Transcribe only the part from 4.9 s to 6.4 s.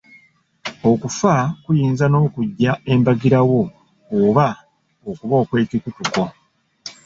okuba okw'ekikutuko